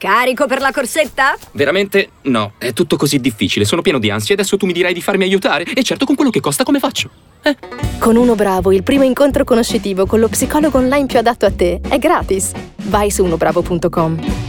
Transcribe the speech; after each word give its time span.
Carico 0.00 0.46
per 0.46 0.62
la 0.62 0.72
corsetta? 0.72 1.36
Veramente 1.52 2.12
no, 2.22 2.52
è 2.56 2.72
tutto 2.72 2.96
così 2.96 3.18
difficile, 3.20 3.66
sono 3.66 3.82
pieno 3.82 3.98
di 3.98 4.08
ansia 4.08 4.34
e 4.34 4.38
adesso 4.38 4.56
tu 4.56 4.64
mi 4.64 4.72
dirai 4.72 4.94
di 4.94 5.02
farmi 5.02 5.24
aiutare 5.24 5.64
e 5.64 5.82
certo 5.82 6.06
con 6.06 6.14
quello 6.14 6.30
che 6.30 6.40
costa 6.40 6.64
come 6.64 6.78
faccio? 6.78 7.10
Eh? 7.42 7.54
Con 7.98 8.16
Uno 8.16 8.34
Bravo 8.34 8.72
il 8.72 8.82
primo 8.82 9.04
incontro 9.04 9.44
conoscitivo 9.44 10.06
con 10.06 10.18
lo 10.18 10.28
psicologo 10.28 10.78
online 10.78 11.04
più 11.04 11.18
adatto 11.18 11.44
a 11.44 11.50
te 11.50 11.82
è 11.86 11.98
gratis. 11.98 12.50
Vai 12.84 13.10
su 13.10 13.24
unobravo.com. 13.24 14.39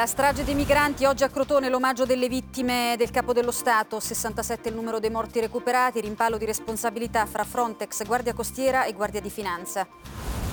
La 0.00 0.06
strage 0.06 0.44
dei 0.44 0.54
migranti, 0.54 1.04
oggi 1.04 1.24
a 1.24 1.28
Crotone 1.28 1.68
l'omaggio 1.68 2.06
delle 2.06 2.26
vittime 2.26 2.94
del 2.96 3.10
Capo 3.10 3.34
dello 3.34 3.50
Stato, 3.50 4.00
67 4.00 4.70
il 4.70 4.74
numero 4.74 4.98
dei 4.98 5.10
morti 5.10 5.40
recuperati, 5.40 6.00
rimpallo 6.00 6.38
di 6.38 6.46
responsabilità 6.46 7.26
fra 7.26 7.44
Frontex, 7.44 8.06
Guardia 8.06 8.32
Costiera 8.32 8.86
e 8.86 8.94
Guardia 8.94 9.20
di 9.20 9.28
Finanza. 9.28 9.86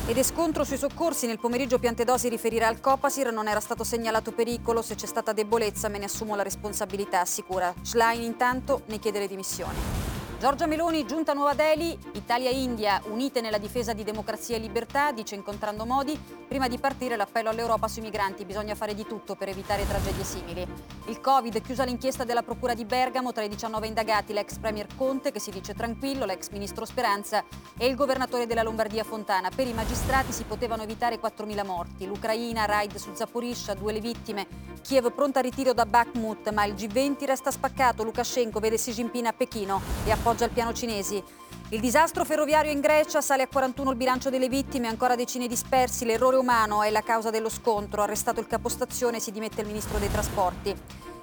Ed 0.05 0.17
è 0.17 0.23
scontro 0.23 0.65
sui 0.65 0.75
soccorsi, 0.75 1.27
nel 1.27 1.39
pomeriggio 1.39 1.79
Piantedosi 1.79 2.27
riferirà 2.27 2.67
al 2.67 2.81
Copasir, 2.81 3.31
non 3.31 3.47
era 3.47 3.61
stato 3.61 3.85
segnalato 3.85 4.33
pericolo, 4.33 4.81
se 4.81 4.95
c'è 4.95 5.07
stata 5.07 5.31
debolezza 5.31 5.87
me 5.87 5.99
ne 5.99 6.05
assumo 6.05 6.35
la 6.35 6.43
responsabilità, 6.43 7.21
assicura. 7.21 7.73
Schlein 7.81 8.23
intanto 8.23 8.81
ne 8.87 8.99
chiede 8.99 9.19
le 9.19 9.27
dimissioni. 9.29 10.06
Giorgia 10.39 10.67
Meloni, 10.67 11.03
giunta 11.07 11.31
a 11.31 11.33
Nuova 11.33 11.55
Delhi, 11.55 11.97
Italia-India 12.11 13.01
unite 13.09 13.41
nella 13.41 13.57
difesa 13.57 13.93
di 13.93 14.03
democrazia 14.03 14.55
e 14.55 14.59
libertà, 14.59 15.11
dice 15.11 15.33
incontrando 15.33 15.83
Modi, 15.83 16.15
prima 16.47 16.67
di 16.67 16.77
partire 16.77 17.15
l'appello 17.15 17.49
all'Europa 17.49 17.87
sui 17.87 18.03
migranti, 18.03 18.45
bisogna 18.45 18.75
fare 18.75 18.93
di 18.93 19.03
tutto 19.07 19.33
per 19.33 19.49
evitare 19.49 19.87
tragedie 19.87 20.23
simili. 20.23 20.67
Il 21.07 21.19
Covid, 21.21 21.59
chiusa 21.61 21.85
l'inchiesta 21.85 22.23
della 22.23 22.43
Procura 22.43 22.75
di 22.75 22.85
Bergamo, 22.85 23.31
tra 23.31 23.43
i 23.43 23.49
19 23.49 23.87
indagati 23.87 24.31
l'ex 24.31 24.59
Premier 24.59 24.85
Conte, 24.95 25.31
che 25.31 25.39
si 25.39 25.49
dice 25.49 25.73
tranquillo, 25.73 26.25
l'ex 26.25 26.49
Ministro 26.49 26.85
Speranza 26.85 27.43
e 27.75 27.87
il 27.87 27.95
Governatore 27.95 28.45
della 28.45 28.61
Lombardia 28.61 29.03
Fontana. 29.03 29.49
Per 29.49 29.65
i 29.65 29.73
magistrati 29.73 30.31
si 30.31 30.43
potevano 30.43 30.83
evitare 30.83 31.19
4.000 31.19 31.65
morti. 31.65 32.05
L'Ucraina, 32.05 32.65
raid 32.65 32.95
su 32.97 33.09
Zaporizhia, 33.13 33.73
due 33.73 33.91
le 33.91 34.01
vittime. 34.01 34.47
Kiev 34.83 35.11
pronta 35.11 35.39
a 35.39 35.41
ritiro 35.41 35.73
da 35.73 35.87
Bakhmut, 35.87 36.51
ma 36.53 36.63
il 36.65 36.75
G20 36.75 37.25
resta 37.25 37.49
spaccato. 37.49 38.03
Lukashenko 38.03 38.59
vede 38.59 38.75
Xi 38.75 38.91
Jinping 38.91 39.25
a 39.25 39.33
Pechino 39.33 39.81
e 40.05 40.11
appoggia 40.27 40.43
il 40.43 40.51
piano 40.51 40.73
cinesi. 40.73 41.23
Il 41.69 41.79
disastro 41.79 42.25
ferroviario 42.25 42.69
in 42.69 42.81
Grecia 42.81 43.21
sale 43.21 43.43
a 43.43 43.47
41 43.47 43.91
il 43.91 43.95
bilancio 43.95 44.29
delle 44.29 44.49
vittime, 44.49 44.89
ancora 44.89 45.15
decine 45.15 45.47
dispersi. 45.47 46.03
L'errore 46.03 46.35
umano 46.35 46.83
è 46.83 46.89
la 46.89 47.01
causa 47.01 47.29
dello 47.29 47.47
scontro. 47.47 48.01
Arrestato 48.01 48.41
il 48.41 48.47
capostazione 48.47 49.21
si 49.21 49.31
dimette 49.31 49.61
il 49.61 49.67
ministro 49.67 49.99
dei 49.99 50.11
trasporti. 50.11 50.75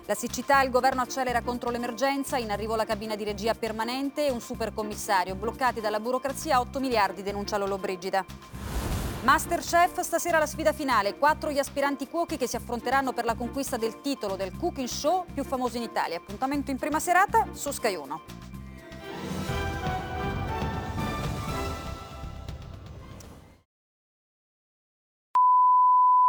La 0.06 0.14
siccità, 0.14 0.62
il 0.62 0.70
governo 0.70 1.02
accelera 1.02 1.42
contro 1.42 1.68
l'emergenza, 1.68 2.38
in 2.38 2.50
arrivo 2.50 2.76
la 2.76 2.86
cabina 2.86 3.14
di 3.14 3.24
regia 3.24 3.52
permanente 3.52 4.26
e 4.26 4.30
un 4.30 4.40
supercommissario. 4.40 5.34
Bloccati 5.34 5.82
dalla 5.82 6.00
burocrazia 6.00 6.60
8 6.60 6.80
miliardi, 6.80 7.22
denuncia 7.22 7.58
Lollobrigida. 7.58 8.24
Masterchef, 9.22 10.00
stasera 10.00 10.38
la 10.38 10.46
sfida 10.46 10.72
finale. 10.72 11.18
Quattro 11.18 11.50
gli 11.50 11.58
aspiranti 11.58 12.08
cuochi 12.08 12.38
che 12.38 12.46
si 12.46 12.56
affronteranno 12.56 13.12
per 13.12 13.26
la 13.26 13.34
conquista 13.34 13.76
del 13.76 14.00
titolo 14.00 14.36
del 14.36 14.56
cooking 14.56 14.88
show 14.88 15.26
più 15.32 15.44
famoso 15.44 15.76
in 15.76 15.82
Italia. 15.82 16.16
Appuntamento 16.16 16.70
in 16.70 16.78
prima 16.78 17.00
serata 17.00 17.48
su 17.52 17.70
Sky 17.70 17.96
1. 17.96 18.43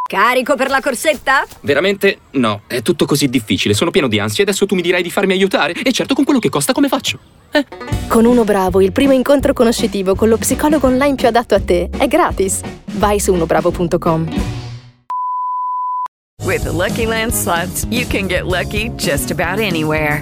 Carico 0.07 0.55
per 0.55 0.69
la 0.69 0.81
corsetta? 0.81 1.43
Veramente 1.61 2.19
no, 2.33 2.61
è 2.67 2.83
tutto 2.83 3.05
così 3.05 3.27
difficile, 3.27 3.73
sono 3.73 3.89
pieno 3.89 4.07
di 4.07 4.19
ansia 4.19 4.43
e 4.43 4.47
adesso 4.47 4.67
tu 4.67 4.75
mi 4.75 4.83
dirai 4.83 5.01
di 5.01 5.09
farmi 5.09 5.33
aiutare 5.33 5.73
e 5.73 5.91
certo 5.91 6.13
con 6.13 6.23
quello 6.23 6.39
che 6.39 6.49
costa 6.49 6.73
come 6.73 6.89
faccio? 6.89 7.17
Eh? 7.51 7.65
Con 8.07 8.25
Uno 8.25 8.43
Bravo 8.43 8.81
il 8.81 8.91
primo 8.91 9.13
incontro 9.13 9.53
conoscitivo 9.53 10.13
con 10.13 10.29
lo 10.29 10.37
psicologo 10.37 10.85
online 10.85 11.15
più 11.15 11.27
adatto 11.27 11.55
a 11.55 11.59
te 11.59 11.89
è 11.97 12.07
gratis. 12.07 12.61
Vai 12.97 13.19
su 13.19 13.33
unobravo.com. 13.33 14.27
With 16.43 16.61
the 16.65 16.71
Lucky 16.71 17.07
Land 17.07 17.33
slots, 17.33 17.87
you 17.89 18.05
can 18.05 18.27
get 18.27 18.45
lucky 18.45 18.91
just 18.97 19.31
about 19.31 19.59
anywhere. 19.59 20.21